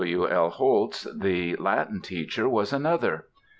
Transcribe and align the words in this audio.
W. 0.01 0.27
L. 0.27 0.49
Holtz, 0.49 1.03
the 1.15 1.55
Latin 1.57 2.01
teacher, 2.01 2.49
was 2.49 2.73
another. 2.73 3.27